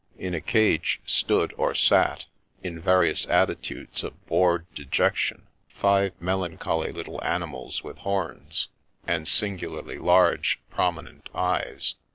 [0.17, 2.25] In a cage stood or sat,
[2.63, 8.69] in various at titudes of bored dejection, five melancholy little ani mals with horns,
[9.05, 11.97] and singularly large, prominent eyes.